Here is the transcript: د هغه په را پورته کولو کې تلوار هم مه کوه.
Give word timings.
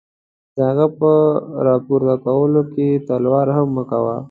د 0.55 0.57
هغه 0.69 0.85
په 0.99 1.11
را 1.65 1.75
پورته 1.85 2.15
کولو 2.25 2.61
کې 2.73 2.87
تلوار 3.07 3.47
هم 3.57 3.67
مه 3.75 3.83
کوه. 3.89 4.15